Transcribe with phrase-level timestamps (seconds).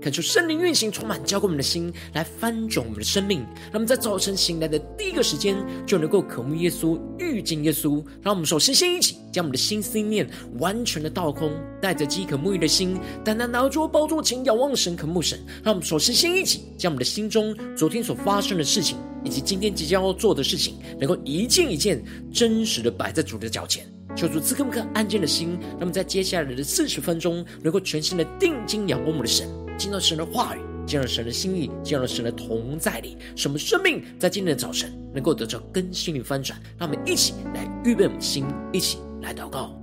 [0.00, 3.40] 恳求圣灵运行，充满浇灌我们的心，来翻转我们的生命。
[3.64, 5.54] 让我们在早晨醒来的第一个时间，
[5.86, 8.02] 就能够渴慕耶稣、遇见耶稣。
[8.22, 10.26] 让我们首先先一起将我们的心思念
[10.58, 15.38] 完全的倒空，带着饥渴沐浴的心，单单拿着宝座前仰望神、渴慕神。
[15.62, 23.84] 让我们首先先一起将我们的心中昨天所发生的事情，以及今天即将要做的事情，能够一件一件真实的摆在主的脚前。
[24.16, 29.48] 求主赐给我们安静的心，那么在接下来的四十分钟，能够全心的定睛仰望我们的神，
[29.80, 36.60] 听到神的话语，见到神的心意，见到神的同在里，什么生命在今天的早晨能够得到更新与翻转。
[36.78, 39.79] 让我们一起来预备我们的心，一起来祷告。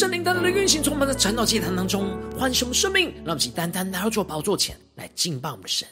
[0.00, 5.86] 圣灵单单的运行，从我们的晨祷祭坛当中唤醒我们生命，让我们单单来到主宝座前来敬拜我们的神。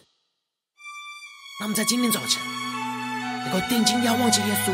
[1.61, 2.43] 那么在今天早晨
[3.45, 4.73] 能够定睛仰望着耶稣，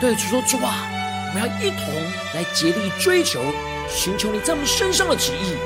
[0.00, 0.86] 对主说：“主啊，
[1.30, 1.92] 我们要一同
[2.32, 3.42] 来竭力追求、
[3.88, 5.56] 寻求你在我们身上的旨意。”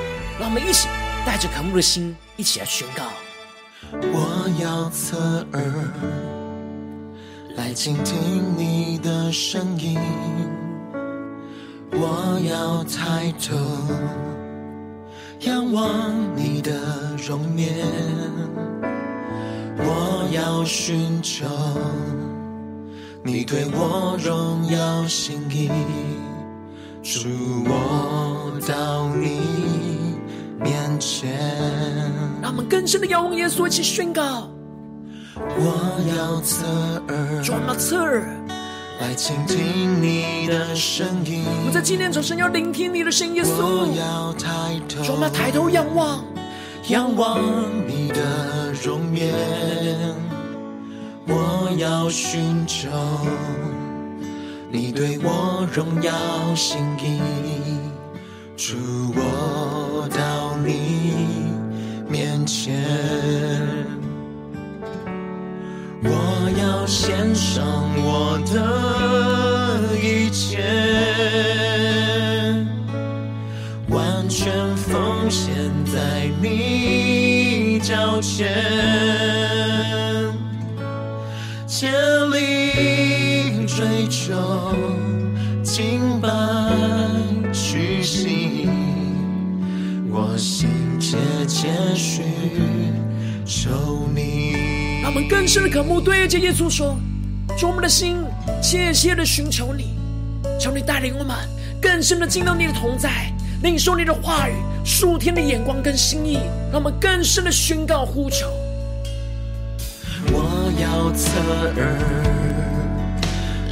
[0.40, 0.88] 让我们一起
[1.26, 3.12] 带着渴慕的心，一起来宣告
[3.92, 5.62] ：“我要侧耳
[7.56, 9.98] 来倾听你的声音。”
[11.96, 13.56] 我要抬头
[15.40, 16.72] 仰望你的
[17.16, 17.86] 容颜，
[19.78, 21.46] 我要寻求
[23.22, 25.70] 你对我荣耀心意，
[27.02, 27.28] 主，
[27.66, 29.40] 我到你
[30.60, 31.38] 面前。
[32.42, 34.50] 让我们更深的仰望耶稣，一起宣告：
[35.36, 36.66] 我要侧
[37.08, 38.53] 耳，主，我们要侧耳。
[39.06, 41.44] 来倾听你的声音。
[41.44, 43.50] 我们在今天早晨要聆听你的声音，耶稣。
[43.60, 46.24] 我要抬头，我们要抬头仰望，
[46.88, 47.38] 仰望
[47.86, 49.30] 你的容颜。
[51.26, 52.88] 我要寻求
[54.72, 57.20] 你对我荣耀心意，
[58.56, 58.74] 主，
[59.14, 61.52] 我到你
[62.08, 62.82] 面前。
[66.04, 67.64] 我要献上
[68.04, 70.62] 我的一切，
[73.88, 75.54] 完全奉献
[75.86, 78.52] 在你脚前，
[81.66, 81.90] 竭
[82.32, 84.34] 力追求，
[85.62, 86.28] 敬拜
[87.52, 88.68] 屈膝，
[90.10, 90.68] 我心
[91.00, 91.16] 切
[91.46, 92.24] 切寻
[93.44, 94.73] 求你。
[95.04, 96.96] 让我们更深的渴慕，对着耶稣说
[97.58, 98.16] ：“主，我们的心
[98.62, 99.94] 切切的寻求你，
[100.58, 101.36] 求你带领我们
[101.78, 103.30] 更深的进到你的同在，
[103.62, 106.38] 领受你的话语，数天的眼光跟心意，
[106.72, 108.46] 让我们更深的宣告呼求。
[110.32, 111.38] 我要侧
[111.76, 111.98] 耳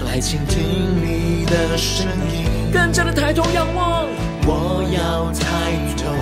[0.05, 0.61] 来倾听
[1.01, 4.07] 你的声音，更加的抬头仰望。
[4.45, 6.13] 我要抬头。”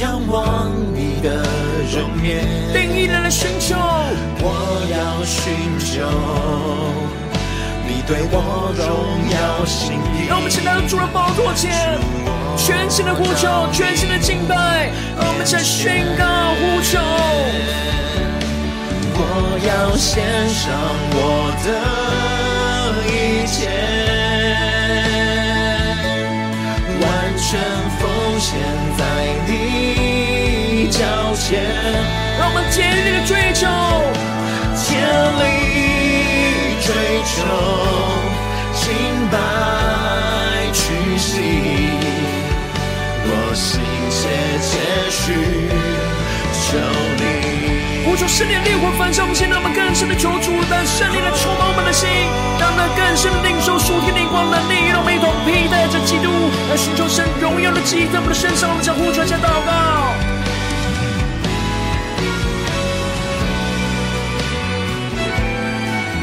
[0.00, 1.44] 仰望你的
[1.92, 3.76] 容颜，定义人的寻求，
[4.40, 4.48] 我
[4.90, 6.08] 要寻求
[7.86, 8.86] 你对我荣
[9.30, 10.26] 耀心意。
[10.28, 11.98] 让我们现在主的宝座前，
[12.56, 14.90] 全新的呼求，全新的敬拜。
[15.18, 16.24] 让我们在宣告
[16.56, 16.98] 呼求，
[19.14, 19.20] 我
[19.68, 20.72] 要献上
[21.12, 21.68] 我的
[23.12, 23.68] 一切，
[26.98, 27.04] 完
[27.36, 27.60] 全
[28.42, 28.58] 现
[28.98, 29.00] 在
[29.46, 30.88] 你。
[30.90, 30.98] 脚
[31.34, 31.62] 前，
[32.38, 33.66] 让我们竭力的追求，
[34.76, 34.84] 竭
[35.38, 35.42] 力
[36.82, 36.90] 追
[37.24, 37.38] 求，
[38.74, 38.82] 清
[39.30, 39.34] 白
[40.74, 40.82] 屈
[41.16, 41.30] 膝，
[43.24, 43.80] 我心
[44.10, 44.20] 切
[44.60, 44.70] 切
[45.08, 45.22] 需
[46.68, 47.01] 求。
[48.12, 52.06] 呼求圣灵烈火焚烧我们心，让我们更深的求主，但圣灵来充满我们的心，
[52.60, 56.28] 让那更深的领受属天灵光能力，让我们一同披戴着基督，
[56.68, 58.68] 来寻求神荣耀的记在我们的身上。
[58.68, 60.12] 我们将呼求下祷告。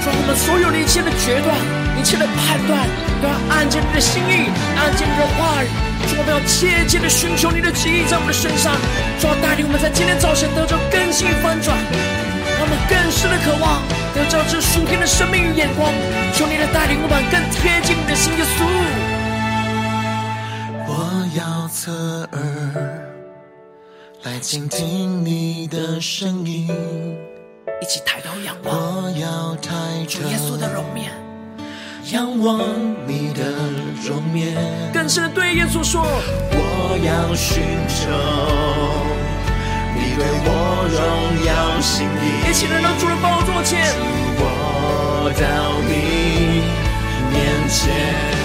[0.06, 1.58] 我们所有的一切的决断，
[2.00, 2.88] 一切的判断，
[3.22, 4.48] 都要按着你的心意，
[4.78, 5.68] 按着你的话语。
[6.08, 8.72] 主，我们要切切的寻求你的旨意在我们的身上。
[9.20, 11.76] 主，要带领我们在今天早晨得着更新翻转，
[12.56, 13.84] 让我们更深的渴望
[14.16, 15.92] 得着这属天的生命与眼光。
[16.32, 18.64] 求你的带领，我们更贴近你的心，耶稣。
[20.88, 21.92] 我要侧
[22.32, 22.40] 耳
[24.24, 26.70] 来倾听你的声音。
[27.82, 29.76] 一起抬头仰望，我要抬
[30.08, 31.12] 头，主耶稣的容颜，
[32.12, 32.60] 仰望
[33.06, 33.52] 你的
[34.04, 34.56] 容颜，
[34.92, 38.10] 更深的对耶稣说：我要寻求。
[39.94, 40.50] 你对我
[40.90, 40.98] 荣
[41.46, 42.50] 耀心意。
[42.50, 43.94] 一起来到主的宝座前，
[44.40, 45.44] 我到
[45.86, 46.64] 你
[47.30, 47.38] 面
[47.70, 47.94] 前，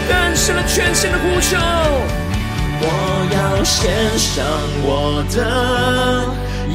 [0.09, 1.57] 更深的全新的呼求，
[2.81, 2.85] 我
[3.33, 4.45] 要献上
[4.83, 5.39] 我的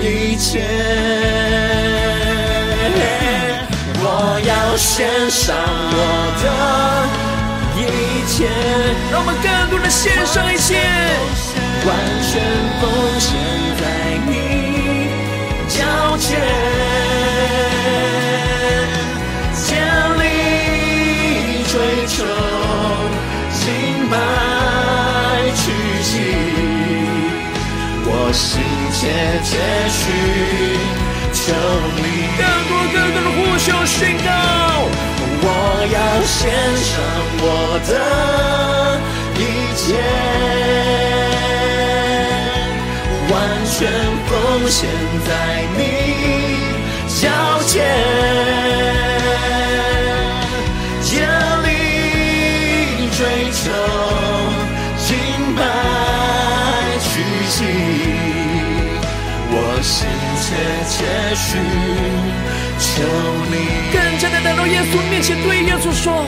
[0.02, 0.66] 一切。
[4.01, 5.56] 我要献上
[5.92, 5.98] 我
[6.42, 6.46] 的
[7.75, 7.81] 一
[8.28, 8.48] 切，
[9.12, 10.80] 让我们更多的献上一切，
[11.86, 11.88] 完
[12.24, 12.31] 全
[12.80, 12.88] 奉
[13.19, 13.28] 献
[13.75, 13.81] 在
[14.25, 14.31] 你
[15.68, 15.78] 脚
[16.18, 16.28] 前，
[19.54, 19.68] 竭
[20.18, 20.24] 力
[21.68, 21.74] 追
[22.07, 22.16] 求，
[23.52, 23.63] 敬
[24.10, 24.13] 拜
[25.56, 25.62] 屈
[26.02, 26.12] 膝，
[28.06, 28.48] 我心
[28.94, 29.00] 切
[29.44, 29.50] 切
[29.90, 30.02] 需
[31.34, 31.54] 求你。
[31.54, 31.89] 更多更多的呼求
[34.00, 34.30] 宣告，
[35.42, 35.46] 我
[35.92, 36.40] 要献
[36.88, 36.90] 上
[37.42, 37.44] 我
[37.86, 37.92] 的
[39.36, 39.42] 一
[39.75, 39.84] 切，
[43.30, 43.36] 完
[43.66, 43.78] 全
[44.25, 44.31] 奉
[44.69, 44.88] 献
[45.28, 45.30] 在
[45.75, 45.80] 你
[47.19, 47.28] 脚
[47.68, 47.75] 前，
[51.04, 51.12] 竭
[51.66, 51.68] 力
[53.18, 53.19] 追
[53.52, 53.68] 求，
[55.06, 55.10] 敬
[55.57, 55.60] 拜
[57.04, 57.12] 屈
[57.50, 57.57] 膝，
[59.52, 59.54] 我
[59.84, 60.07] 心
[60.40, 60.48] 切
[60.88, 60.95] 切
[61.36, 61.50] 需。
[63.00, 63.06] 求
[63.50, 63.56] 你
[63.94, 66.25] 更加的来到耶稣面前，对耶稣说：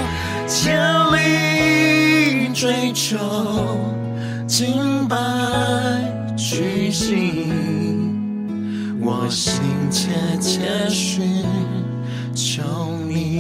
[0.48, 0.80] 千
[1.12, 3.18] 里追求，
[4.48, 5.18] 敬拜
[6.38, 7.46] 屈膝，
[9.02, 11.44] 我心切切寻
[12.34, 12.64] 求
[13.06, 13.40] 你。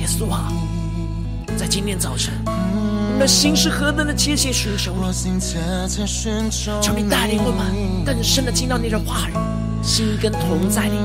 [0.00, 0.52] 耶稣啊，
[1.56, 9.32] 在今天早晨，我们的心是何等的切切寻求你，求你带领我们更深的进到你的话语，
[9.84, 10.98] 心跟同在里。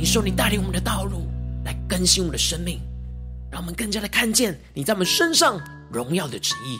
[0.00, 1.26] 领受你带领我们的道路，
[1.62, 2.80] 来更新我们的生命，
[3.52, 5.60] 让我们更加的看见你在我们身上
[5.92, 6.78] 荣耀的旨意。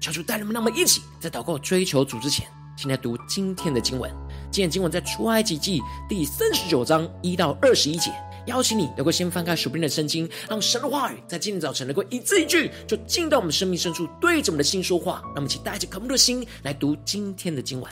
[0.00, 4.10] 求主带领我们，让我们一起在祷告追求主之前，先来读今天的经文。
[4.50, 8.10] 今天经文在出埃及记第三十九章一到二十一节。
[8.46, 15.20] 邀请你能够先翻开手边的圣经，让神的话语在今天早晨能够一字一句，就进到我们生命深处，对着我们的心说话。
[15.26, 17.88] 让我们一起带着渴慕的心来读今天的经文。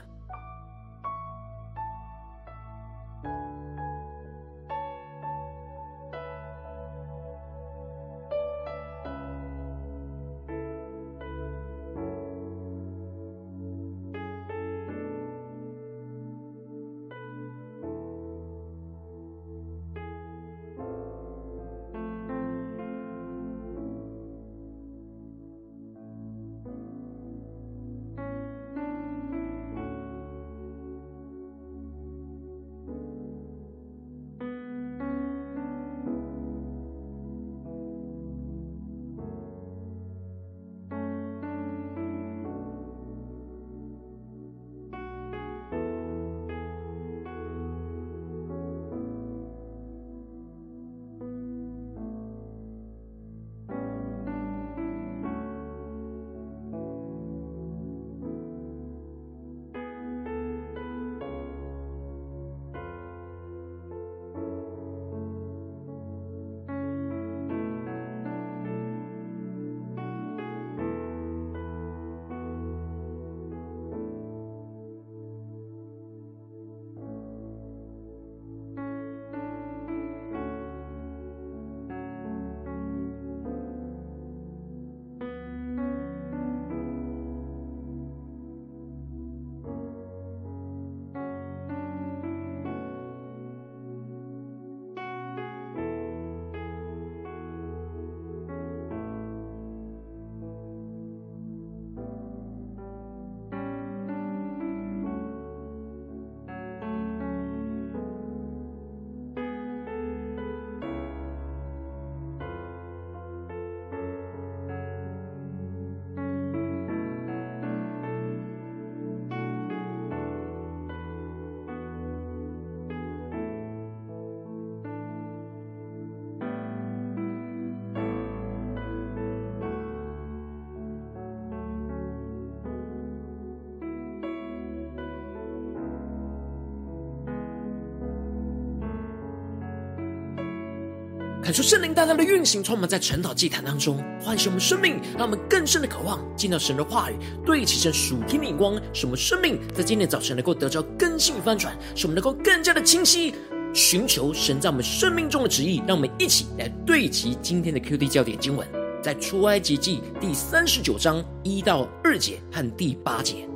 [141.47, 153.33] 感受圣灵大大的运行，充满在晨祷祭坛当中，唤醒我们生命，让我们更深的渴望见到神的话语，对齐神属天的眼光，使我们生命在今天早晨能够得着更新翻转，使我们能够更加的清晰
[153.73, 155.81] 寻求神在我们生命中的旨意。
[155.87, 158.67] 让我们一起来对齐今天的 QD 焦点经文，
[159.01, 163.49] 在出埃及记第三十九章一到二节和第八节，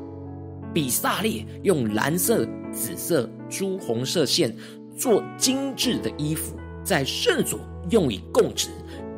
[0.73, 4.57] 比萨列用蓝色、紫色、朱红色线
[4.97, 7.59] 做精致的衣服，在圣所。
[7.89, 8.69] 用以供职，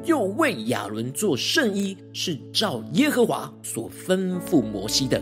[0.04, 5.20] 又为亚伦做圣衣，是照耶和华所吩咐摩西的。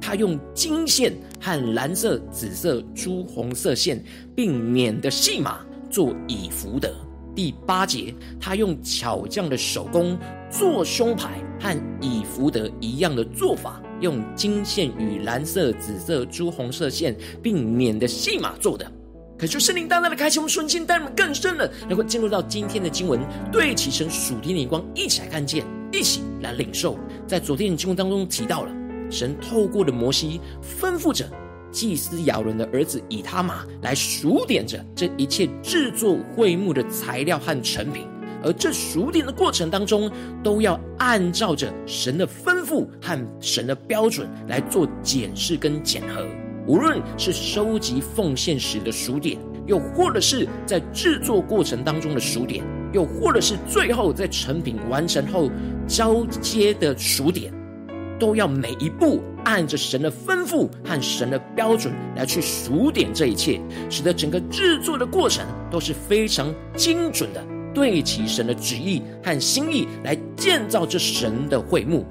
[0.00, 4.02] 他用金线和蓝色、紫色、朱红色线，
[4.34, 6.92] 并捻的细麻做以弗得。
[7.34, 10.18] 第八节，他用巧匠的手工
[10.50, 18.90] 做胸牌，和以弗得一样的做法，用金线与蓝色、紫色、朱红色线，并捻的细麻做的。
[19.40, 23.18] 可是圣灵大大的开启，我们瞬间带我们更深了，能够进入到今天的经文，
[23.50, 26.98] 对齐神属天的眼光，一起来看见，一起来领受。
[27.26, 28.70] 在昨天的经文当中提到了，
[29.10, 30.38] 神透过的摩西
[30.78, 31.26] 吩咐着
[31.72, 38.06] 祭司亚伦的儿子以他玛来数点着这一切制作会幕的材料和成品，
[38.44, 40.10] 而这数点的过程当中，
[40.44, 46.26] 都要按照着神的吩咐和神的标准来做检视跟检核。
[46.66, 55.50] 无论是收集奉献时的数点，又或者是在制作过程当中的数点，又或者是最后在成品完成后
[55.86, 57.52] 交接的数点，
[58.18, 67.42] 都要每一步按着神的吩咐和神的标准来去数点这一切，使得整个制作的过程都是非常精准的，
[67.74, 72.06] 对齐神的旨意和心意来建造这神的会幕。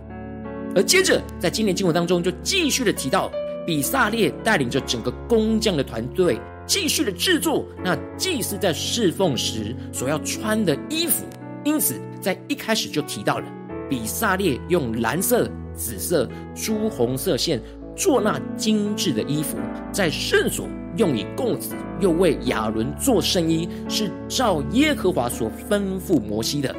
[0.76, 3.32] 而接着在今年经文当中就继续的提到。
[3.70, 11.24] 比撒列带领着整个工匠的团队，继续的制作那祭司在侍奉时所要穿的衣服。
[11.64, 13.46] 因此，在一开始就提到了，
[13.88, 17.62] 比撒列用蓝色、紫色、朱红色线
[17.96, 19.56] 做那精致的衣服，
[19.92, 26.76] 在圣所用以供职，又为亚伦做圣衣，是照耶和华所吩咐摩西的。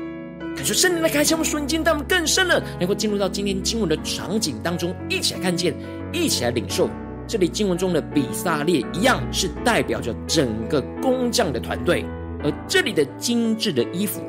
[0.56, 5.72] 感谢圣灵的开启，我们瞬间带我们更深了，能够进入到今天经文的场景当中，一起来看见。
[6.12, 6.88] 一起来领受
[7.26, 12.04] 这里经文中的比撒列，一样是代表着整个工匠的团队，
[12.42, 14.20] 而这里的精致的衣服，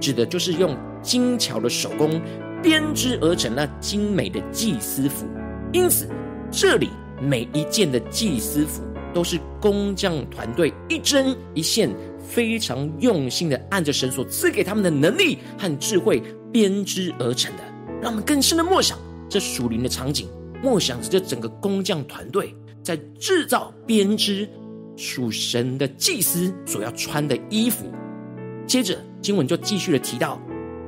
[0.00, 2.20] 指的就是用精巧的手工
[2.62, 5.26] 编织而成那精美的祭司服。
[5.72, 6.08] 因此，
[6.50, 6.90] 这里
[7.20, 8.82] 每一件的祭司服
[9.14, 17.62] 都是工匠团队一针一线非常用心的，按着神所赐给他们的能力和智慧编织而成的。
[18.02, 20.28] 让我们更深的默想这属灵的场景。
[20.62, 24.48] 默想着这整个工匠团队在制造编织
[24.96, 27.86] 属神的祭司所要穿的衣服。
[28.66, 30.40] 接着经文就继续的提到，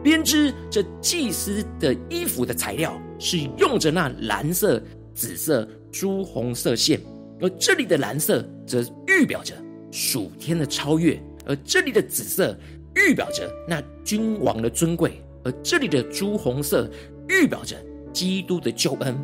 [0.03, 4.83] 编织这祭司的衣服的材料是用着那蓝色、
[5.15, 7.01] 紫色、朱红色线，
[7.41, 9.55] 而这里的蓝色则预表着
[9.91, 12.59] 属天的超越，而这里的紫色
[12.95, 16.91] 预表着那君王的尊贵，而这里的朱红色
[17.29, 17.77] 预表着
[18.13, 19.17] 基督的救恩。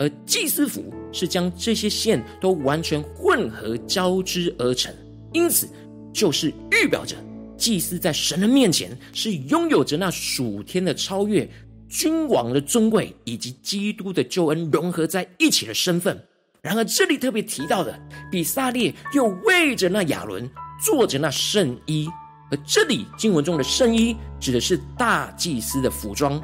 [0.00, 4.90] 而祭司服是将这些线都完全混合交织而成，
[5.34, 5.68] 因此
[6.10, 7.14] 就是预表着
[7.58, 11.46] 祭司在神的面前是拥有着那属天的超越、
[11.86, 16.18] 君王的尊贵以及基督的救恩融合在一起的身份。
[16.62, 17.94] 然而这里特别提到的，
[18.30, 20.50] 比撒列又为着那亚伦
[20.82, 22.08] 做着那圣衣，
[22.50, 26.42] 而这里经文中的圣衣指的是大祭司的服装，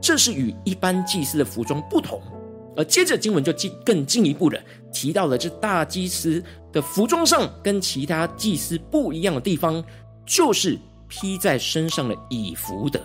[0.00, 2.20] 这是与一般祭司的服装不同。
[2.76, 6.42] 而接着经文就进更进一步的提到了这大祭司
[6.72, 9.82] 的服装上跟其他祭司不一样的地方，
[10.26, 10.78] 就是
[11.08, 13.00] 披在身上的以弗德。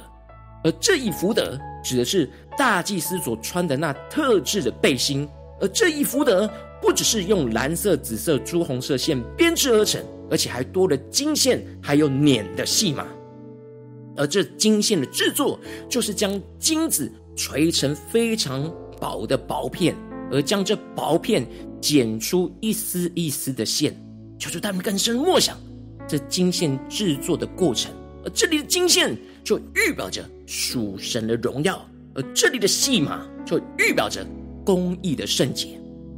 [0.63, 5.27] 而这一弗德指的是大祭司所穿的那特制的背心。
[5.59, 6.51] 而这一弗德
[6.81, 13.05] 不只是用蓝色、紫色、朱红色线编织而成，而且还多了金线，还有捻的细麻。
[14.17, 18.71] 而这金线的制作，就是将金子锤成非常。
[19.01, 19.95] 薄的薄片，
[20.31, 21.43] 而将这薄片
[21.81, 23.99] 剪出一丝一丝的线，
[24.37, 25.57] 求主他们更深默想
[26.07, 27.91] 这金线制作的过程。
[28.23, 34.23] 而这里的金线就预表着属神的荣耀，而这里的细麻就预表着
[34.63, 35.69] 公义的圣洁。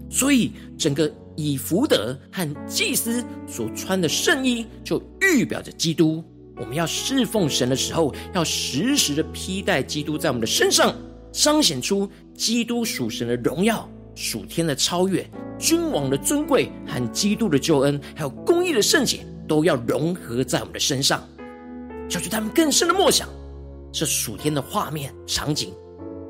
[0.09, 6.21] 所以，整个以弗得和祭司所穿的圣衣，就预表着基督。
[6.57, 10.93] 我们要侍奉神的时候，要时时的披戴基督在我们的身上。
[11.33, 21.27] 彰显出基督属神的荣耀、属天的超越、君王的尊贵和基督的救恩，还有公义的圣洁，都要融合在我们的身上。
[22.07, 23.27] 叫去他们更深的默想
[23.91, 25.73] 这属天的画面场景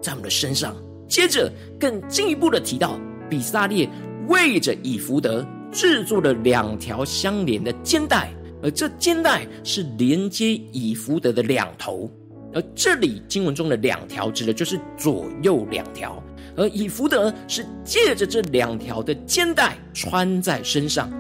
[0.01, 0.73] 在我们的身上。
[1.09, 2.97] 接着更进一步的提到，
[3.29, 3.89] 比撒列
[4.29, 12.09] 为着以弗得制作了两条相连的肩带，而这肩带是连接以弗得的两头。
[12.53, 16.21] 而这里经文中的两条指的就是左右两条，
[16.55, 21.11] 而以弗得是借着这两条的肩带穿在身上，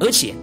[0.00, 0.34] 而且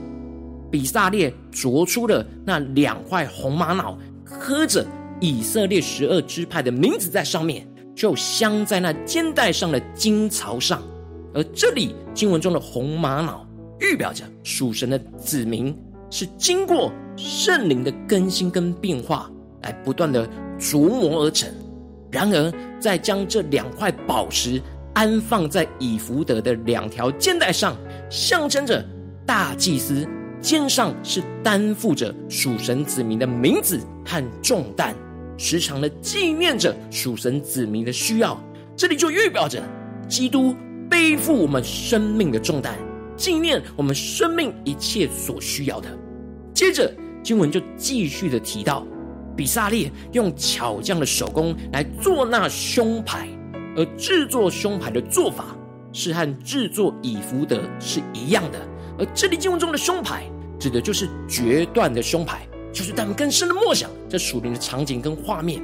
[0.69, 4.85] 比撒列琢出了那两块红玛瑙，刻着
[5.21, 7.65] 以色列十二支派的名字在上面，
[7.95, 10.81] 就镶在那肩带上的金槽上。
[11.33, 13.47] 而这里经文中的红玛瑙，
[13.79, 15.73] 预表着属神的子民
[16.09, 19.31] 是经过圣灵的更新跟变化。
[19.65, 20.25] 来不断的
[20.57, 21.49] 琢磨而成。
[22.11, 24.61] 然而，在将这两块宝石
[24.93, 27.75] 安放在以弗得的两条肩带上，
[28.09, 28.85] 象征着
[29.25, 30.07] 大祭司
[30.39, 34.95] 肩上是担负着属神子民的名字和重担，
[35.37, 38.39] 时常的纪念着属神子民的需要。
[38.77, 39.61] 这里就预表着
[40.07, 40.55] 基督
[40.89, 42.75] 背负我们生命的重担，
[43.17, 45.89] 纪念我们生命一切所需要的。
[46.53, 46.89] 接着，
[47.21, 48.85] 经文就继续的提到。
[49.35, 53.27] 比撒列用巧匠的手工来做那胸牌，
[53.75, 55.55] 而制作胸牌的做法
[55.91, 58.59] 是和制作以弗得是一样的。
[58.97, 60.23] 而这里经文中的胸牌，
[60.57, 65.61] 指的就是决断的胸牌，就是他们更深的默想这属灵的场景跟画面。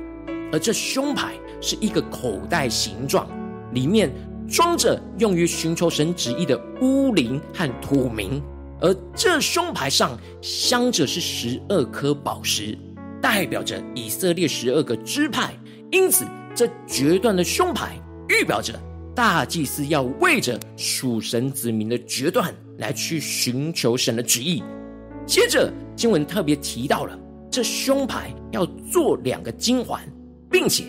[0.51, 3.25] 而这胸牌是一个口袋形状，
[3.73, 4.11] 里面
[4.49, 8.43] 装着用于寻求神旨意的乌灵和土明，
[8.81, 12.77] 而这胸牌上镶着是十二颗宝石。
[13.21, 15.53] 代表着以色列十二个支派，
[15.91, 18.73] 因此这决断的胸牌预表着
[19.15, 24.63] 大祭司要为着属神子民的决断来去寻求神的旨意。
[25.25, 27.17] 接着经文特别提到了
[27.49, 30.01] 这胸牌要做两个金环，
[30.49, 30.85] 并且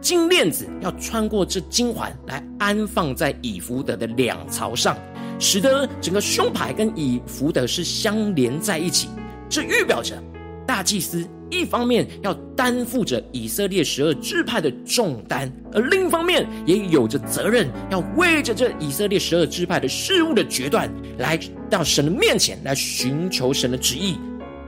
[0.00, 4.96] 金链子要穿过这金环来安放在以弗得的两槽上，
[5.38, 9.08] 使得整个胸牌跟以弗得是相连在一起。
[9.48, 10.20] 这预表着
[10.66, 11.28] 大祭司。
[11.60, 21.38] 一方面要担负着以色列十二支派的重担，而另一方面也有着责任，要为着这以色列十二支派的事物的决断，来
[21.70, 24.18] 到神的面前来寻求神的旨意，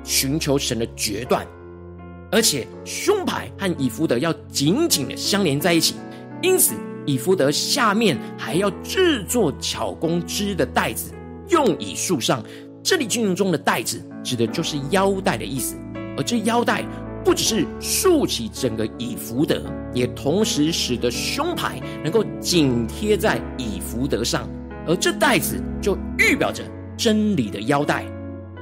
[0.04, 1.46] 寻求神的决断。
[2.32, 5.94] 而且胸牌和以弗得要紧紧的相连在一起，
[6.42, 6.74] 因此
[7.06, 11.12] 以弗得下面还要制作巧工织的带子，
[11.50, 12.42] 用以束上。
[12.82, 15.76] 这里经文中的带子，指的就是腰带的意思。
[16.16, 16.84] 而这腰带
[17.24, 24.48] 不只是束起整个以弗得，也同时使得胸牌能够紧贴在以弗得上，
[24.86, 26.62] 而这带子就预表着
[26.96, 28.04] 真理的腰带，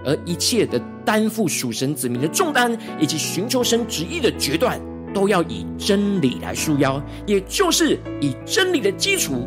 [0.05, 4.81] 而一切的担负属神子民的重担，以及寻求神旨意的决断，
[5.13, 9.47] 都要以真理来束腰，也就是以真理的基础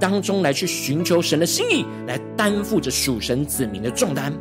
[0.00, 4.32] 当中来去寻求神的心意，来担负着属神子民的重担。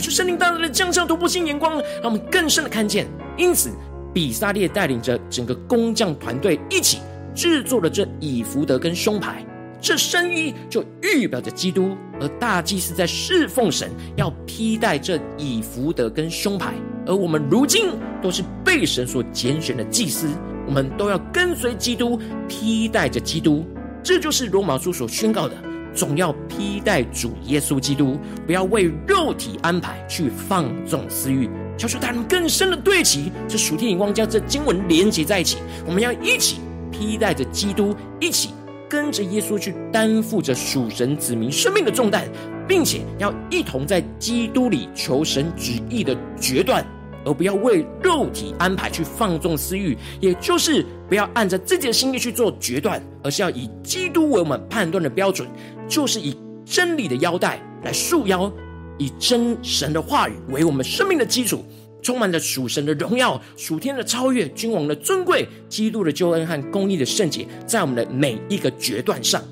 [0.00, 3.06] 求圣灵大大的降下突破性眼光，让我们更深的看见。
[3.36, 3.70] 因此，
[4.12, 6.98] 比撒列带领着整个工匠团队一起
[7.34, 9.44] 制作了这以弗得跟胸牌，
[9.80, 11.96] 这深意就预表着基督。
[12.18, 16.72] 而大祭司在侍奉神，要披戴这以弗得跟胸牌。
[17.06, 17.90] 而我们如今
[18.22, 20.26] 都是被神所拣选的祭司，
[20.66, 23.66] 我们都要跟随基督，披戴着基督。
[24.02, 25.54] 这就是罗马书所宣告的。
[25.96, 31.48] 总要披戴主耶稣基督，不要为肉体安排去放纵私欲。
[31.78, 35.56] 求求大人更深的对齐这属天眼光，将这经文连接在一起。
[35.86, 36.58] 我们要一起
[36.92, 38.50] 披戴着基督，一起
[38.88, 42.24] 跟着耶稣去担负着属神子民生命的重担，
[42.68, 46.84] 并且要一同在基督里求神旨意的决断。
[47.26, 55.46] 而不要为肉体安排去放纵私欲，也就是不要按着自己的心意去做决断，而是要以基督为我们判断的标准，
[55.88, 56.34] 就是以
[56.64, 58.50] 真理的腰带来束腰，
[58.96, 61.64] 以真神的话语为我们生命的基础，
[62.00, 69.42] 充满着属神的荣耀、属天的超越、君王的尊贵、基督的救恩和公义的圣洁，在我们的每一个决断上。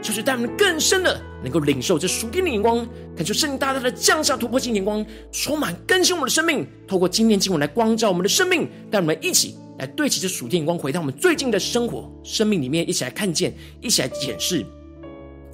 [0.00, 6.66] 就是带我们更深的能够领受这属天的眼光，感受圣灵大大的降下突破性眼光，充满更新我们的生命。
[6.86, 14.64] 透过今天经文来光照我们的生命，带我们一起来对齐这属天眼光，回到我们最近的生活、生命里面，一起来看见，一起来检视。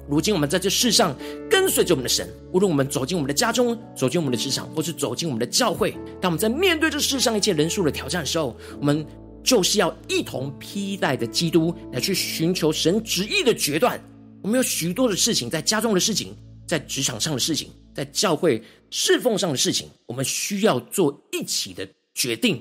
[0.07, 1.15] 如今我们在这世上
[1.49, 9.03] 跟随着我们的神，无论我们走进我们的家中，走进我们的职场，或是走进我们的教会，当我们在面对这世上一切人数的挑战的时候，我们
[9.43, 13.99] 就是要一同披戴着基督，来去寻求神旨意的决断。
[14.45, 22.59] 我们有许多的事情，在家中的事情，在职场上的事情，在教会侍奉上的事情，我们需要做一起的决定，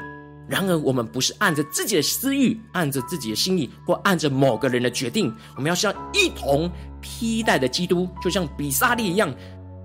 [0.48, 5.30] 然而，我们不是按着自己的私欲，按着自己的心意，或按着某个人的决定。
[5.56, 9.30] 我们要像一同披戴的基督，就像比撒利一样，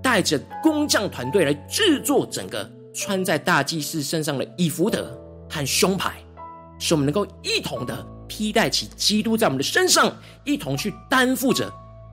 [0.02, 5.14] 带着工匠团队来制作整个穿在大祭司身上的以弗得
[5.50, 6.14] 和胸牌，
[6.78, 11.70] 使我们能够一同的披戴起基督在我们的身上，一同去担负着。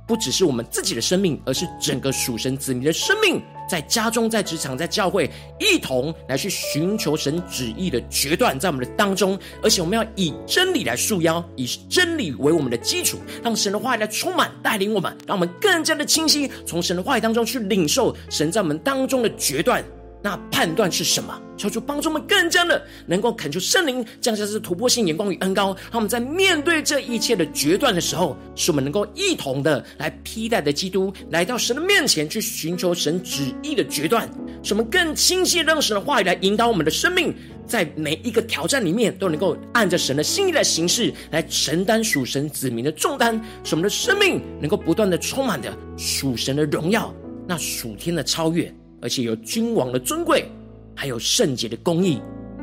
[0.08, 9.38] 不只是我们自己的生命，而是整个属神子民的生命，在家中、在职场、在教会，一同来去寻求神旨意的决断，在我们的当中。
[9.62, 19.84] 而且我们要以真理来束腰，以真理为我们的基础，让神的话语来充满带领我们，让我们更加的清晰，从神的话语当中去领受神在我们当中的决断。
[20.24, 21.40] 那判断是什么？
[21.56, 34.30] 求主帮助我们更加的能够恳求圣灵降下这突破性眼光与恩膏，让我们在面对这一切的决断的时候，使我们能够一同的来披戴的基督来到神的面前去寻求神旨意的决断，
[34.62, 37.34] 使我们更清晰让神的话语来引导我们的生命，
[37.66, 47.12] 在每一个挑战里面都能够按着神的心意来行事，来承担属神子民的重担，使我们的生命能够不断的充满着属神的荣耀，
[47.48, 48.72] 那属天的超越。
[49.02, 50.50] 而且有君王的尊贵，
[50.96, 52.20] 还有圣洁的公义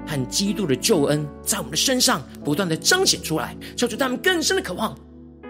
[0.06, 4.96] 和基督的救恩，在我们的身上不断的彰显出来，求主他们更深的渴望，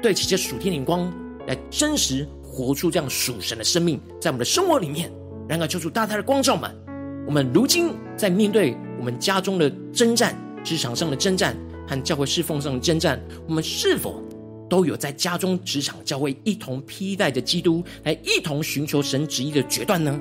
[0.03, 1.12] 对齐这属天灵光
[1.47, 5.11] 来真实活出这样属神的生命，在我们的生活里面。
[5.49, 6.70] 然而，求主大大的光照们，
[7.27, 14.23] 我们如今在面对我们家中的征战、职场上的征战和教会侍奉上的征战，我们是否
[14.70, 20.18] 都有在家中、职场、教会一同披戴着基督，来一同寻求神旨意的决断呢？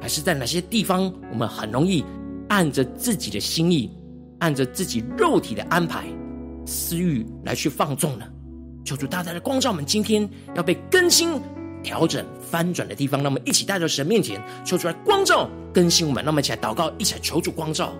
[0.00, 2.04] 还是在哪些地方，我们很容易
[2.48, 3.90] 按着自己的心意，
[4.38, 6.04] 按着自己肉体的安排、
[6.66, 8.26] 私欲来去放纵呢？
[8.84, 11.38] 求主大大的光照我们，今天要被更新、
[11.82, 16.24] 调整、翻转的地方，让我们一起带到神面前，求出来光照、更新我们。
[16.24, 17.92] 让我们一起来祷告，一起来求主光照。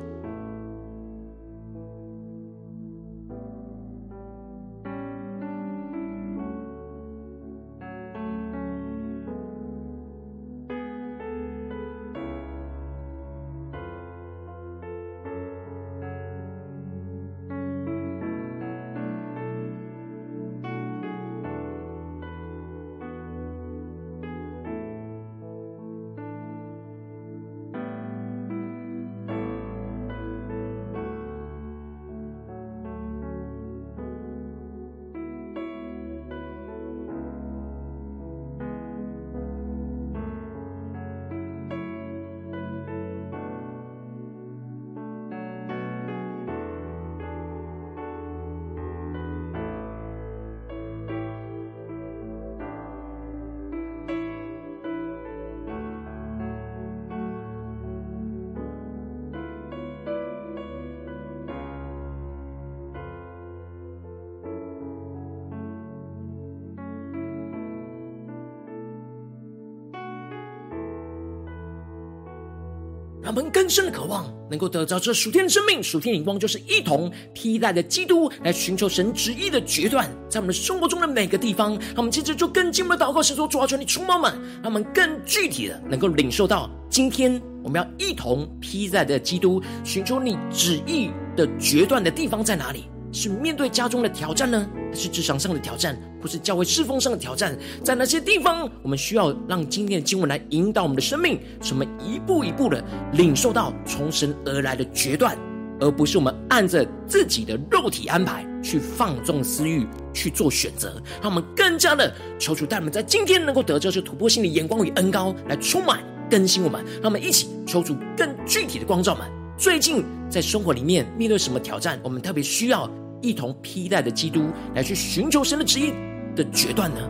[73.29, 81.79] 他们更深的渴望，能够得到这属天的生命、属天的灵光，就是一同披戴的基督，来寻求神旨意的决断，在我们生活中的每个地方。
[81.95, 92.87] 他们接着就更进一步祷告，神说：“主啊，求你出满们，让我们更具体的能够领受到，今天我们要一同披戴的基督，寻求你旨意的决断的地方在哪里？”
[93.19, 97.59] 是面对家中的挑战呢，还是职场上的挑战，或是教会侍奉上的挑战？
[97.83, 102.83] 在哪些地方，我们需要让今天的经文来引导我们的生命，使我们一步一步的
[103.15, 105.37] 领受到从神而来的决断，
[105.81, 111.03] 而不是我们按着自己的肉体安排去放纵私欲去做选择。
[111.21, 115.99] 让我们更加的求主带我们在今天能够得着这突破性的眼光与恩膏，来充满
[116.31, 116.85] 更新我们。
[117.03, 119.27] 让我们一起求主更具体的光照们。
[119.57, 121.99] 最近在生活里面面对什么挑战？
[122.05, 122.89] 我们特别需要
[123.21, 125.93] 一同披戴的基督来去寻求神的旨意
[126.37, 127.01] 的决断呢？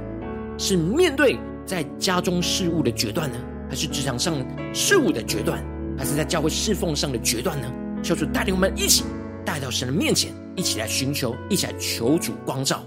[0.58, 3.38] 是面对在家中事务的决断呢？
[3.68, 4.34] 还是职场上
[4.74, 5.62] 事务的决断？
[5.96, 7.72] 还是在教会侍奉上的决断呢？
[8.02, 9.04] 求主带领我们一起
[9.44, 12.82] 带到神的面前，一起来寻求，一起来求主光照。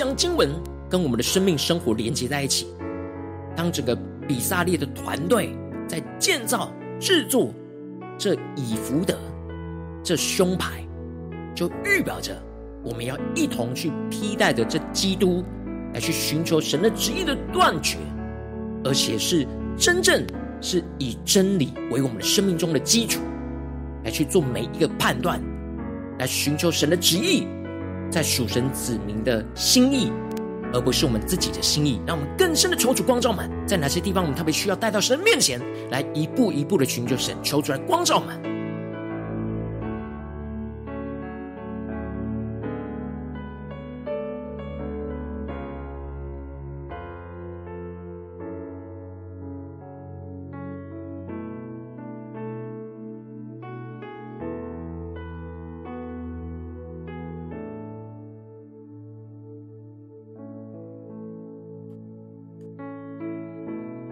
[0.00, 0.48] 将经文
[0.88, 2.66] 跟我们的生命生活连接在一起。
[3.54, 3.94] 当整个
[4.26, 5.54] 比撒列的团队
[5.86, 7.52] 在建造、制作
[8.16, 9.14] 这以弗得、
[10.02, 10.82] 这胸牌，
[11.54, 12.34] 就预表着
[12.82, 15.44] 我们要一同去披戴的这基督，
[15.92, 17.98] 来去寻求神的旨意的断绝，
[18.82, 20.26] 而且是真正
[20.62, 23.20] 是以真理为我们的生命中的基础。
[24.02, 25.38] 来去做每一个判断，
[26.18, 27.46] 来寻求神的旨意，
[28.10, 30.12] 在属神子民的心意，
[30.72, 32.00] 而不是我们自己的心意。
[32.06, 38.59] 让我们更深的求主光照们，在哪些地方我们特别需要带到神面前来，一步一步的寻求神，求主来光照们。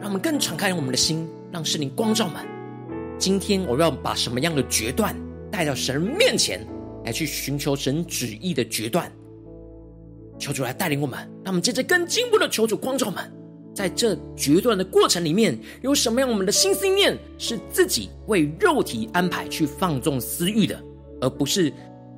[0.08, 2.42] 让我们更敞开我们的心，让圣灵光照们。
[3.18, 5.14] 今天我要把什么样的决断
[5.52, 6.66] 带到神面前，
[7.04, 9.12] 来去寻求神旨意的决断。
[10.38, 13.22] 求主来带领我们，让我们接着更进一步的求主光照们。
[13.74, 20.82] 在这决断的过程里面，有什么样我们的心思念是自己为肉体安排去放纵私欲的，
[21.20, 21.70] 而不是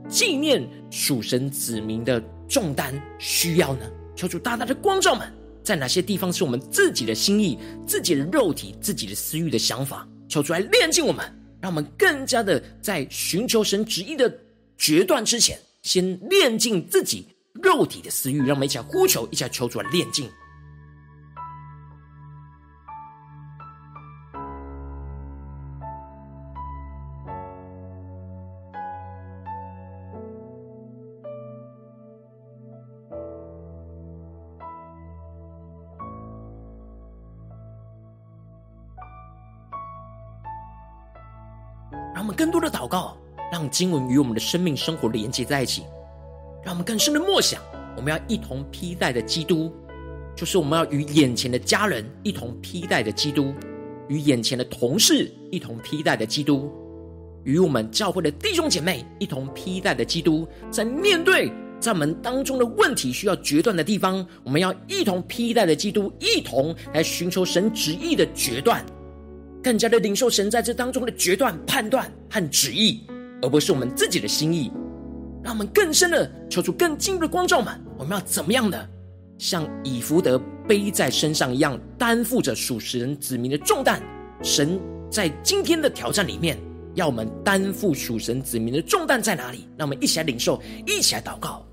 [0.09, 3.81] 纪念属神子民的重担需要呢？
[4.15, 5.27] 求主大大的光照们。
[5.71, 7.57] 在哪些地方是我们自己的心意、
[7.87, 11.25] 自己的肉体、自己的私欲的想法，求出来炼净我们，
[11.61, 14.37] 让我们更加的在寻求神旨意的
[14.77, 17.25] 决断之前，先炼净自己
[17.63, 20.29] 肉体的私欲，让我们一起来呼求，一起求出来炼净。
[42.91, 43.17] 告，
[43.53, 45.85] 让经文与我们的生命生活连接在一起。
[46.63, 47.63] 让我们更深的默想，
[47.97, 49.73] 我们要一同披戴的基督，
[50.37, 53.55] 就是我们要与眼前的家人一同披戴的基督，
[54.09, 56.71] 与眼前的同事一同披戴的基督，
[57.45, 60.47] 与我们教会的弟兄姐妹一同披戴的基督。
[60.71, 68.85] 在面对在我们当中的问题需要决断的地方，我们要一同披戴的基督，一同来寻求神旨意的决断。
[69.63, 73.03] 更加的领受神在这当中的决断、判断和旨意，
[73.43, 74.73] 而不是我们自己的心意。
[75.43, 78.89] 让我们更深的求出更进一步的光照们，我们要怎么样的
[79.39, 84.03] 像以弗得背在身上一样，担负着属神子民的重担。
[84.43, 84.79] 神
[85.11, 86.59] 在今天的挑战里面，
[86.95, 89.67] 要我们担负属神子民的重担在哪里？
[89.77, 91.67] 让我们一起来领受，一起来祷告。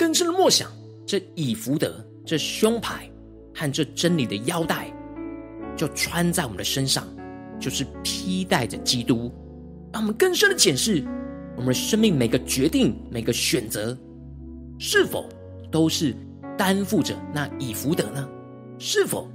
[0.00, 0.66] 更深的默想，
[1.06, 3.06] 这以弗得、这胸牌
[3.54, 4.90] 和这真理的腰带，
[5.76, 7.06] 就穿在我们的身上，
[7.60, 9.30] 就是披戴着基督。
[9.92, 11.04] 让我们更深的检视
[11.54, 13.94] 我们的生命每个决定、每个选择，
[14.78, 15.28] 是否
[15.70, 16.16] 都是
[16.56, 18.26] 担负着那以弗得呢？
[18.78, 19.30] 是否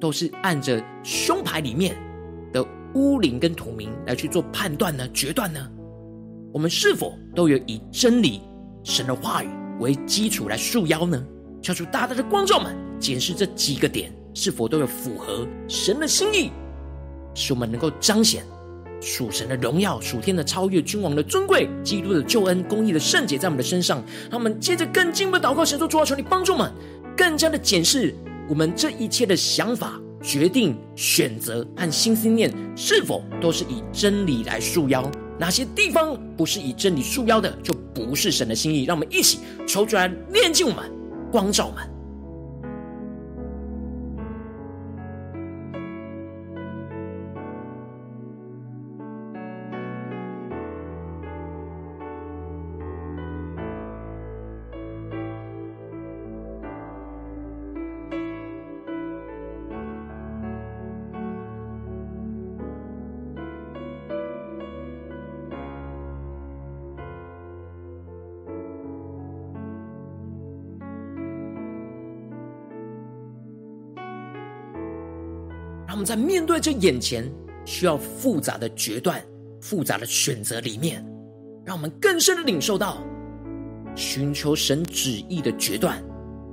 [0.00, 1.94] 都是按着胸牌里面
[2.50, 5.06] 的乌灵跟土名来去做判断呢？
[5.12, 5.70] 决断呢？
[6.50, 8.40] 我们是否都有以真理、
[8.82, 11.22] 神的话语为基础来束腰呢？
[11.60, 16.50] 求主大大的光照们，检视这几个点是否都有符合神的心意，
[17.34, 18.44] 使我们能够彰显
[19.00, 24.02] 属神的荣耀、属天的超越、君王的尊贵、基督的救恩、公义的圣洁在我们的身上。
[24.30, 26.72] 让我们接着更进一步祷告，神说主啊，求你帮助我们，
[27.16, 28.14] 更加的检视
[28.48, 35.08] 我们这一切的想法、决定、选择和心思念，是否都是以真理来束腰。
[35.38, 38.84] 哪些地方不是以真理束腰的，就不是神的心意。
[38.84, 40.84] 让我们一起求主来炼净我们，
[41.30, 41.97] 光照我们。
[75.98, 77.28] 我们在面对这眼前
[77.64, 79.20] 需要复杂的决断、
[79.60, 81.04] 复杂的选择里面，
[81.64, 83.02] 让我们更深的领受到
[83.96, 86.00] 寻求神旨意的决断，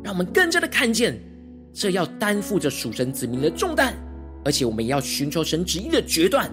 [0.03, 1.21] 让我们更加的看见
[1.71, 3.93] 这要担负着属神子民的重担，
[4.43, 6.49] 而且我们也要寻求神旨意的决断。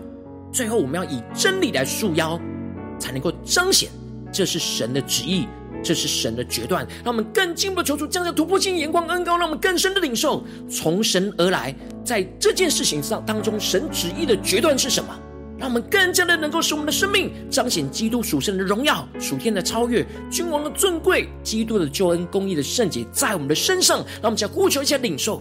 [0.52, 2.38] 最后，我们要以真理来束腰，
[2.98, 3.88] 才能够彰显
[4.31, 5.46] 这是神的旨意，
[5.83, 6.87] 这是神的决断。
[7.02, 15.18] 让我们更进一步求主降下突破性眼光恩膏，让我们更深的领受从神而来，在这件事情上当中，神旨意的决断是什么？
[15.58, 23.98] 让我们更加的能够使我们的生命彰显基督属神的荣耀、属天的超越、君王的尊贵、基督的救恩、公义的圣洁，在我们的身上。
[23.98, 25.40] 让我们再呼求一下领受。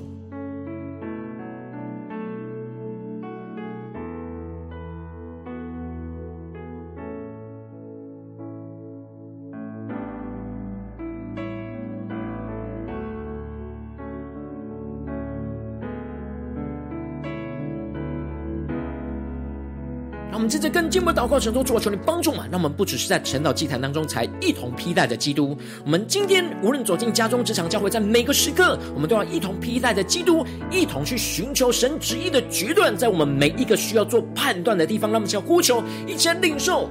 [20.51, 25.57] 接着更进步祷告，神中主啊，求你帮助嘛，那我们不只是在晨祷祭坛当中才一同披戴着基督。
[25.85, 36.89] 我们今天无论走进家中、职场、教会，在每个时刻，我们都要一同披戴着基督，一同去寻求神旨意的决断，在我们每一个需要做判断的地方，让我们要呼求，一起来领受。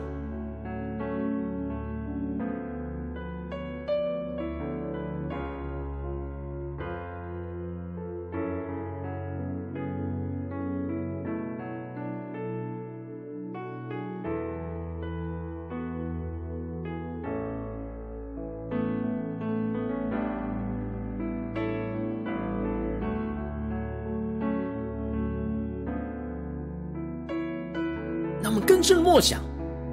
[28.42, 29.40] 让我们更深的默想，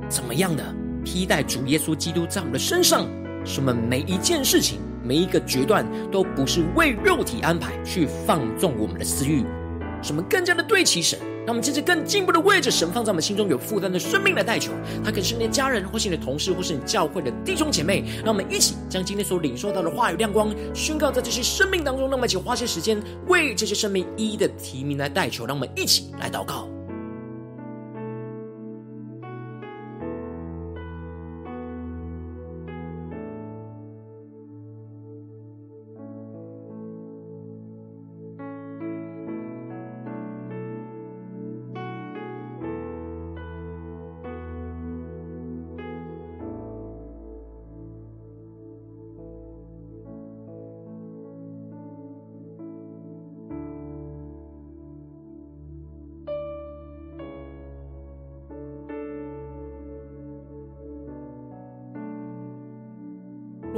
[0.08, 0.64] 怎么样的
[1.04, 3.06] 披戴主耶稣基督在我们的身上，
[3.44, 9.44] 使我们每一件事情、每一个决断，都不是为肉体安排去放纵我们的私欲，
[10.02, 11.20] 使我们更加的对齐神。
[11.46, 18.04] 让我们接着更进一步的为着神放在我们心中有负担的生命来代求，他可是你的家人，或是你的同事，或是你教会的弟兄姐妹。
[18.22, 22.04] 让我们一起将今天所领受到的话语亮光宣告在这些生命当中。
[22.10, 25.46] 让我们一起花些时间为这些生命一一的提名来代求。
[25.46, 26.68] 让我们一起来祷告。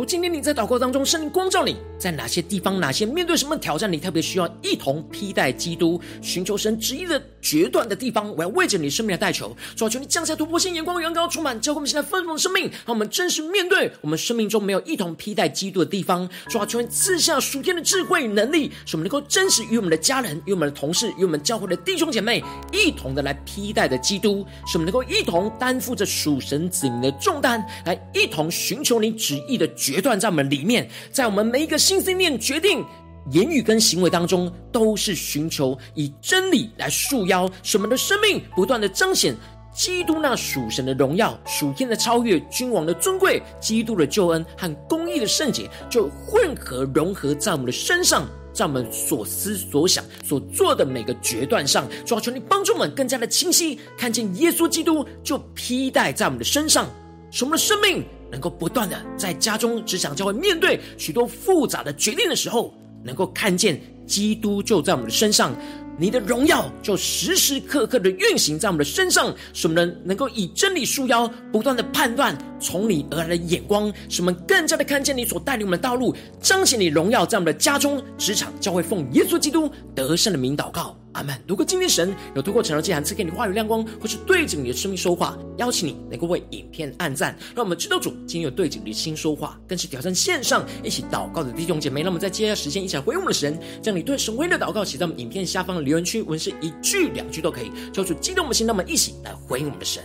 [0.10, 9.56] 今天你在祷告当中，圣灵光照你在哪些地方、哪些面对什么挑战，你特别需要一同披戴基督、寻求神旨意的决断的地方，我要为着你生命来代求。
[9.76, 16.28] 主啊，求你降下突破性眼光，远高充满，教会我们现在丰盛的生命，让我们真实面对我们生命中没有一同披戴基督的地方。
[16.50, 30.00] 主啊，求你赐下属天的智慧与能力，使我们能够真实与我们的家人、与我们的同事、与我们教会的弟兄姐妹一同的来披戴的基督，使我们能够一同担负着属神子民的重担，来一同寻求你旨意的决。
[30.00, 32.86] 断在我们里面，在我们每一个心思念决定、
[33.32, 39.36] 言语跟行为当中，都是寻求以真理来束腰，使我们的生命不断的彰显
[39.74, 51.88] 基督那属神的荣耀、属天的超越、君王的尊贵、基督的救恩和公义的圣洁，就混合融合在我们的身上，在我们所思所想所做的每个决断上。
[52.06, 56.88] 主要求你帮助我们更加的清晰看见耶稣基督，就披戴在我们的身上，
[57.32, 58.04] 使我们的生命。
[58.32, 62.72] 能够不断的在家中、职场、教会面对许多复杂的决定的时候，
[63.04, 65.56] 能够看见基督就在我们的身上，
[65.98, 80.96] 你的荣耀就时时刻刻的运行在我们的身上，使我们能够以真理束腰，不断的判断从你而来的眼光，使我们更加的看见你所带领我们的道路，彰显你荣耀在我们的家中、职场、教会，奉耶稣基督得胜的名祷告。
[81.20, 81.38] 阿们。
[81.48, 92.02] 如果今天神有透过晨祷祭坛赐给你话语亮光，或是对着你的生命说话，邀请你能够为影片按赞，让我们知道主今天有对着你的心说话，更是挑战线上一起祷告的弟兄姐妹。
[92.02, 100.02] 让我们在接下来时间一起来回应我们的神，将你对神威的祷告写在我们影片下方的留言区，文是一句两句都可以，求主激动我们的心，让我们一起来回应我们的神。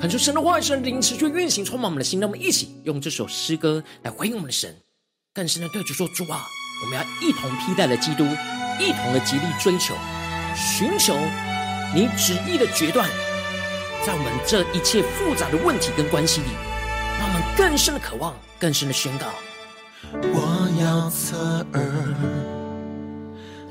[0.00, 2.18] 恳求神的话语、神的灵持续运行，充满我们的心。
[2.18, 4.74] 让我们一起用这首诗歌来回应我们的神，
[5.34, 6.46] 更深的对主说：主啊，
[6.82, 8.24] 我们要一同披戴了基督，
[8.80, 9.94] 一同的极力追求、
[10.56, 11.14] 寻求
[11.94, 13.06] 你旨意的决断，
[14.06, 16.46] 在我们这一切复杂的问题跟关系里，
[17.18, 19.26] 让我们更深的渴望、更深的宣告。
[20.14, 22.16] 我要侧耳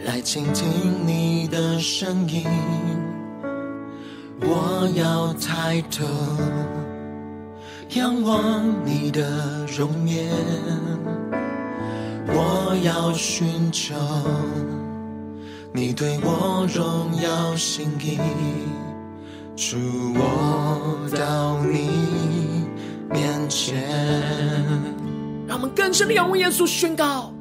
[0.06, 2.46] 来倾听你的声音，
[4.42, 6.06] 我要抬头
[7.90, 10.32] 仰望你的容颜，
[12.28, 13.96] 我要寻求
[15.74, 18.18] 你对我荣耀心意，
[19.56, 19.78] 主
[20.16, 22.68] 我到你
[23.10, 23.84] 面前。
[25.48, 27.34] 让我们更深的仰望耶稣，宣告：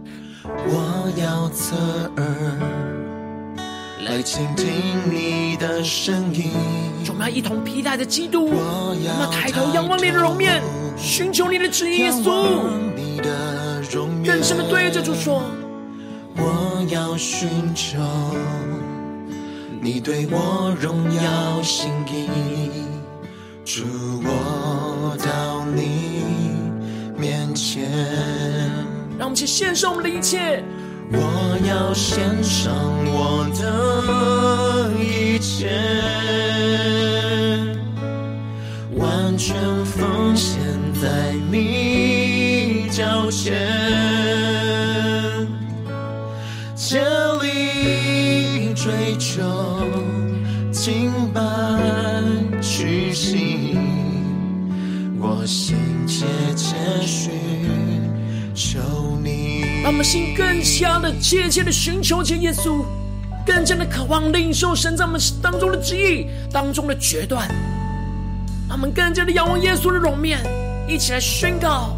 [0.45, 1.77] 我要侧
[2.17, 2.98] 耳
[4.05, 4.67] 来倾听
[5.11, 6.53] 你的声音。
[7.09, 10.63] 我们要一同披戴着基督，我们要抬头仰望你的容面，
[10.97, 12.47] 寻求你的旨意，耶稣。
[14.25, 15.43] 更深的对着主说：
[16.37, 17.99] 我要寻求
[19.81, 22.29] 你对我荣耀心意，
[23.65, 23.85] 主
[24.23, 26.23] 我到你。
[27.19, 27.91] 面前，
[29.19, 30.63] 让我们去献上我们的一切。
[31.11, 32.75] 我要献上
[33.07, 35.69] 我的一切，
[38.97, 40.59] 完全奉献
[41.01, 43.57] 在你脚前，
[46.75, 47.01] 竭
[47.41, 49.43] 力追求
[50.71, 51.41] 敬拜
[52.61, 53.77] 屈膝，
[55.19, 55.88] 我心。
[59.89, 62.85] 让我们心更加的切切的寻求着耶稣，
[63.47, 67.49] 更加的渴望领受神在我们当中的旨意当中的决断。
[68.69, 70.41] 让我们更加的仰望耶稣的容面，
[70.87, 71.97] 一起来宣告：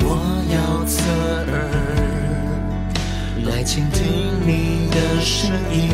[0.00, 0.18] 我
[0.52, 1.00] 要侧
[1.50, 1.70] 耳
[3.46, 4.04] 来倾听
[4.46, 5.88] 你的声音，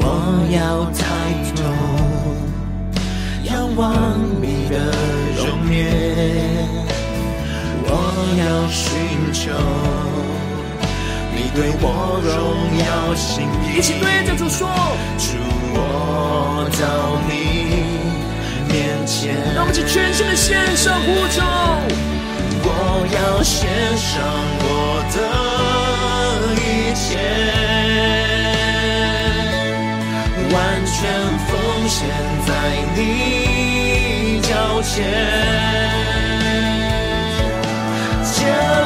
[0.00, 1.04] 我要抬
[1.54, 1.62] 头。
[3.44, 4.92] 仰望你的
[5.46, 5.78] 容颜，
[7.84, 7.90] 我
[8.36, 8.82] 要寻
[9.32, 9.52] 求
[11.34, 11.84] 你对我
[12.20, 12.34] 荣
[12.84, 13.78] 耀心意。
[13.78, 14.66] 一起对着主说：
[15.18, 15.38] 主，
[15.74, 16.84] 我到
[17.28, 17.30] 你
[18.72, 18.74] 面
[19.06, 19.36] 前。
[19.54, 21.42] 让我们去全心的献上呼求。
[22.68, 22.70] 我
[23.14, 24.12] 要献上
[24.62, 24.66] 我
[25.14, 25.16] 的
[26.56, 27.06] 一切，
[30.52, 30.94] 完全
[31.46, 31.48] 奉
[31.88, 31.96] 献
[32.46, 32.50] 在
[32.96, 33.75] 你。
[34.46, 34.54] 竭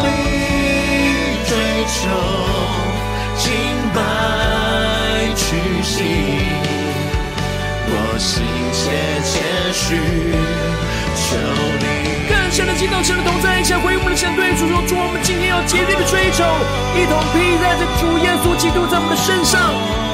[0.00, 0.06] 力
[1.44, 1.52] 追
[1.86, 1.98] 求
[3.36, 3.52] 敬
[3.94, 4.00] 拜
[5.36, 5.42] 屈
[5.82, 6.02] 膝，
[7.86, 8.42] 我心
[8.72, 8.80] 切
[9.22, 9.32] 切
[9.70, 10.00] 寻
[11.14, 11.36] 求
[11.78, 11.84] 你。
[12.26, 16.42] 更深的敬拜，神的同在，一起回应我们的相对主说：主，我们今天要竭力的追求，
[16.96, 19.60] 一同披戴着主耶稣基督在我们的身上，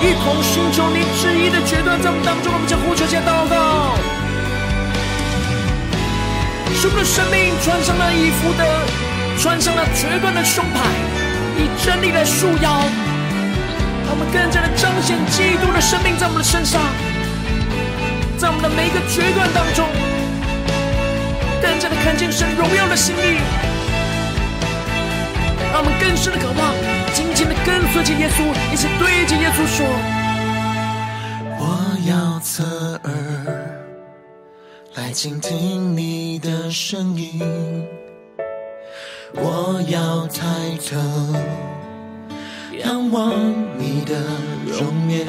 [0.03, 4.16] 一同寻求你旨意的决断，在我们当中，我们将呼求下祷告。
[6.79, 8.63] 使我们的生命穿上了以弗得，
[9.41, 10.85] 穿上了决断的胸牌，
[11.57, 12.85] 以真理来束腰，
[14.05, 16.79] 让我们更加的彰显基督的生命在我们的身上，
[18.37, 19.89] 在我们的每一个决断当中，
[21.63, 23.41] 更加的看见神荣耀的心意，
[25.73, 26.77] 让我们更深的渴望，
[27.17, 29.89] 紧紧的跟随着耶稣，一起对着耶稣说：
[31.57, 32.76] 我要侧耳。
[34.97, 37.39] 来倾听你的声音，
[39.35, 40.43] 我要抬
[40.89, 40.97] 头
[42.83, 43.31] 仰望
[43.77, 44.17] 你的
[44.65, 45.27] 容颜，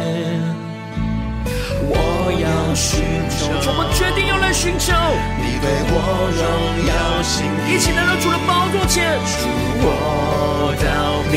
[1.83, 3.51] 我要寻求。
[3.69, 4.93] 我们决定要来寻求
[5.35, 6.41] 你对我荣
[6.87, 9.51] 耀心意，一起来到主的宝座前，主
[9.83, 11.35] 我到你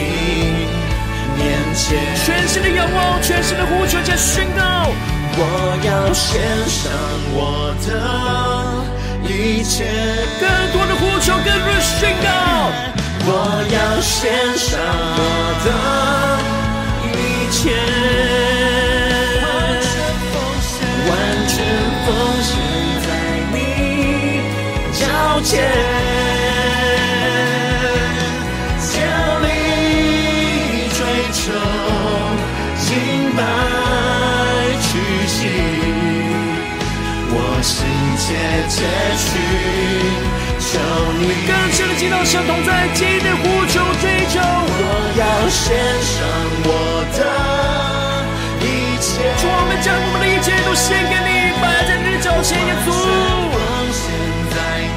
[1.36, 1.58] 面。
[1.74, 4.92] 前，全新的仰望，全新的呼求加宣告。
[5.32, 5.42] 我
[5.84, 6.90] 要献上
[7.32, 7.38] 我
[7.86, 7.88] 的
[9.22, 9.84] 一切，
[10.40, 12.28] 更多的呼求，更多的宣告。
[13.22, 13.28] 我
[13.70, 14.18] 要献
[14.56, 14.78] 上
[15.16, 15.20] 我
[15.64, 15.68] 的
[17.06, 17.16] 一
[17.52, 17.58] 切，
[19.46, 19.48] 完
[19.80, 19.88] 全
[20.32, 20.72] 奉献，
[21.08, 21.12] 完
[21.46, 21.54] 全
[22.06, 22.08] 奉
[22.42, 22.50] 献
[23.06, 23.08] 在
[23.52, 23.56] 你
[24.92, 25.00] 脚
[25.42, 26.09] 前。
[38.30, 38.36] 切
[38.68, 38.86] 结
[39.18, 39.28] 局
[40.60, 40.78] 求
[41.18, 41.92] 你，更深的
[42.46, 44.38] 同在基的呼求追求。
[44.38, 44.82] 我
[45.18, 46.14] 要献上
[46.62, 46.68] 我
[47.10, 47.18] 的
[48.60, 48.64] 一
[49.02, 49.10] 切，
[49.40, 52.88] 主，我们将我们的一切都献给你，摆在你的脚前，耶稣。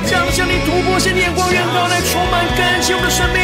[0.05, 3.41] 将向你突破性的眼光，远高来充满更新我们的生命。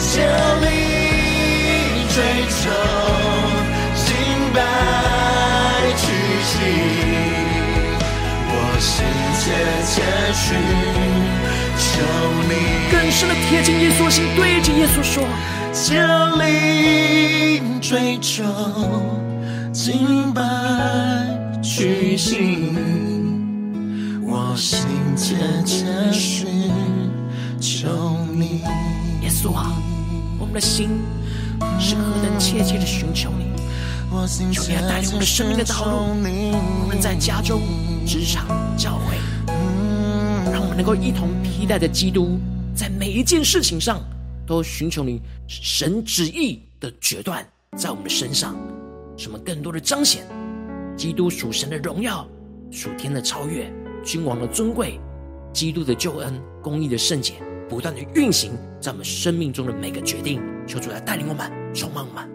[0.00, 0.26] 竭
[0.60, 0.66] 力
[2.08, 2.18] 追
[2.50, 2.62] 求
[8.82, 9.02] 膝。
[9.42, 9.50] 切
[9.84, 10.02] 切
[10.32, 10.54] 寻，
[11.76, 11.90] 求
[12.48, 12.52] 你
[12.92, 15.24] 更深的贴近耶稣心，对着耶稣说：
[15.72, 16.00] 竭
[16.38, 18.44] 力追求，
[19.72, 20.42] 敬拜
[21.60, 22.76] 举行，
[24.22, 26.46] 我心切切寻
[27.60, 27.88] 求
[28.32, 28.62] 你。
[29.22, 29.72] 耶稣啊，
[30.38, 30.88] 我们的心
[31.80, 33.50] 是何等切切的寻求你。
[34.52, 37.60] 求你来带领我们的生命的道路，我们在家中、
[38.06, 38.46] 职场、
[38.76, 39.16] 教会，
[40.50, 42.38] 让我们能够一同披戴着基督，
[42.74, 44.00] 在每一件事情上
[44.46, 47.46] 都寻求你神旨意的决断，
[47.76, 48.56] 在我们的身上，
[49.16, 50.26] 什么更多的彰显
[50.96, 52.26] 基督属神的荣耀、
[52.70, 53.72] 属天的超越、
[54.04, 55.00] 君王的尊贵、
[55.52, 57.34] 基督的救恩、公义的圣洁，
[57.68, 60.40] 不断的运行在我们生命中的每个决定。
[60.66, 62.31] 求主来带领我们，充满我们。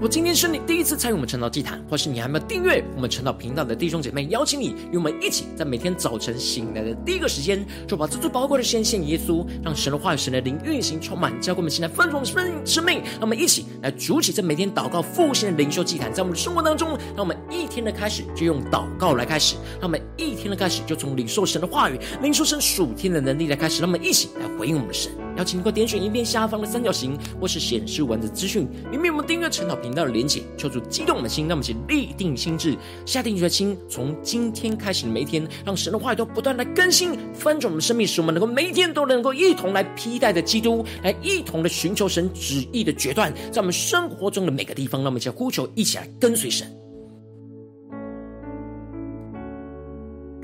[0.00, 13.02] 我今天是你第一次参与我们晨祷祭坛，或是你还没有订阅我们晨祷频道的弟兄姐妹，邀请你与我们一起，在每天早晨醒来的第一个时间，就把这最宝贵的先献耶稣，让神的话语、神的灵运行充满，教给我们现在丰盛生生命。
[13.14, 25.10] 让我们一起来筑起这每天祷告复兴的灵修祭坛，在我们的生活当中，让我们一天的开始就用祷告来开始，让我们一天的开始就从领受神的话语、领受神属天的能力来开始，让我们一起来回应我们的神。
[25.38, 32.76] 邀请你给我点选影片下方的三角形，或是显示文字资讯里面有没有订阅陈导频道的连结，求主激动我们的心，让我们一起立定心智，
[33.06, 46.77] 下定决心，从今天开始的每一天，让神的话语都不断来更新翻转我们生命，使我们能够每一天都能够一同来披戴着基督，来一同的寻求神旨意的决断，在我们生活中的每个地方，让我们一起呼求，一起来跟随神。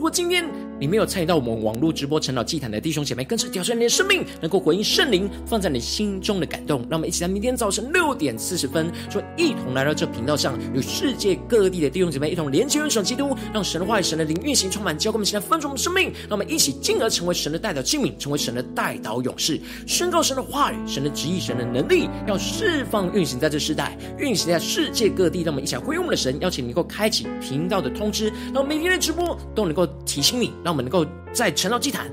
[0.05, 0.45] 果今天，
[0.79, 6.83] 你没有参与到我们网络直播晨祷祭坛的弟兄姐妹，更是挑战你的生命，能够回应圣灵放在你心中的感动。
[6.91, 16.13] 让我们一起在明天早晨六点四十分，说一同来到这频道上，与世界各地的弟兄姐妹一同连接、元首基督，让神的话语、神的灵运行充满，教给我们现在丰盛的生命。
[16.29, 25.41] 让我们一起进而成为神的代表器皿，成为神的代祷勇士，宣告神的话语、神的旨意、神的能力，要释放运行在这世代，运行在世界各地。
[25.45, 30.53] 让我们一起来回应我们的神，邀请你能够开启频道的通知，让每天的直播都能够提醒你。
[30.65, 32.11] 让我们能够在晨祷祭坛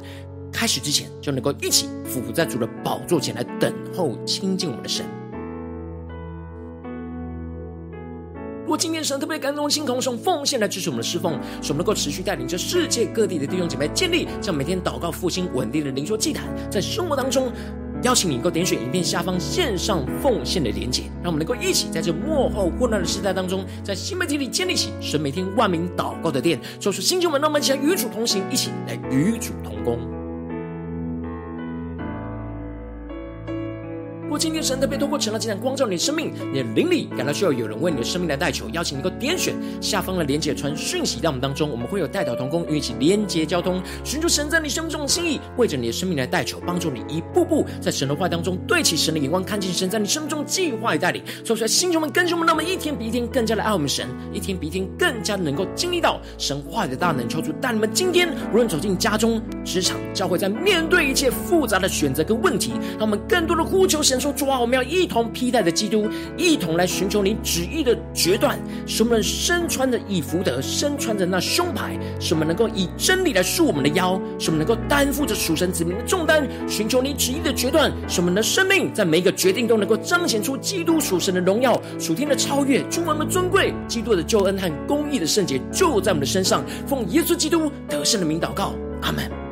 [0.51, 5.05] 开始之前，就能够一起俯伏在主的宝座前来等候亲近我们的神。
[8.63, 17.51] 如果今天神特别感动心，同时用奉献来支持我们的侍奉，使我们能够持续带领着世界各地的弟兄姐妹建立这样每天祷告复兴稳定的灵修祭坛，在生活当中。
[18.03, 30.20] 邀请你能够点选影片下方线上奉献的连结，让我们能够一起在这幕后混乱的时代当中，在新媒体里建立起神每天万名祷告的殿，做出新旧门，让我们一起来与主同行，一起来与主同工。
[34.31, 51.21] 如果今天神特别透过晨祷祭坛光照你的生命，你的灵里感到需要有人为你的生命来代求，邀请你能够点选下方的连接传讯息到我们当中，我们会有代祷同工与你起连接交通，寻求神在你生命中的心意，为着你的生命来代求，帮助你一步步在神的话当中对齐神的眼光，看见神在你生命中计划与带领。
[51.43, 57.27] 说出来，星球们、跟兄们，让我们一天比一天更加的爱我们神，一天比一天更加能够经历到神话语的大能。
[57.27, 64.20] 求主带你们今天无论走进家中、职场、教会，在面对一切复杂的选择跟问题，让我们更多的呼求神。
[64.21, 66.07] 说主啊，我们要一同披戴着基督，
[66.37, 68.59] 一同来寻求你旨意的决断。
[68.85, 77.91] 使我们身穿着以福德，身穿着那胸牌，使我们能够以真理来束我们的腰，使我们能够担负着属神子民的重担，寻求你旨意的决断。
[78.07, 86.63] 使我们的生命在每一个决定都能够彰显出基督属神的荣耀、属天的超越、君王的尊贵、基督的救恩和公义的圣洁，就在我们的身上。
[86.85, 89.50] 奉耶稣基督得胜的名祷告，阿门。